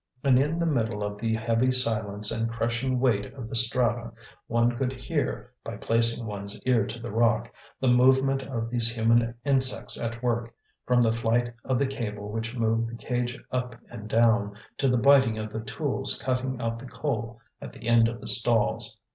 And 0.23 0.39
in 0.39 0.57
the 0.57 0.65
middle 0.65 1.03
of 1.03 1.19
the 1.21 1.35
heavy 1.35 1.71
silence 1.71 2.31
and 2.31 2.49
crushing 2.49 2.99
weight 2.99 3.31
of 3.35 3.47
the 3.49 3.53
strata 3.53 4.11
one 4.47 4.75
could 4.75 4.91
hear, 4.91 5.51
by 5.63 5.77
placing 5.77 6.25
one's 6.25 6.59
ear 6.63 6.87
to 6.87 6.97
the 6.97 7.11
rock, 7.11 7.53
the 7.79 7.87
movement 7.87 8.41
of 8.41 8.71
these 8.71 8.95
human 8.95 9.35
insects 9.45 10.01
at 10.01 10.23
work, 10.23 10.55
from 10.87 11.01
the 11.01 11.13
flight 11.13 11.53
of 11.63 11.77
the 11.77 11.85
cable 11.85 12.31
which 12.31 12.57
moved 12.57 12.89
the 12.89 12.95
cage 12.97 13.37
up 13.51 13.75
and 13.91 14.09
down, 14.09 14.55
to 14.79 14.87
the 14.89 14.97
biting 14.97 15.37
of 15.37 15.53
the 15.53 15.61
tools 15.61 16.19
cutting 16.19 16.59
out 16.59 16.79
the 16.79 16.87
coal 16.87 17.39
at 17.61 17.71
the 17.71 17.87
end 17.87 18.07
of 18.07 18.21
the 18.21 18.27
stalls. 18.27 18.99